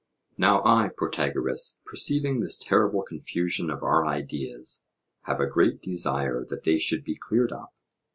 [0.35, 4.87] Now I, Protagoras, perceiving this terrible confusion of our ideas,
[5.25, 7.75] have a great desire that they should be cleared up.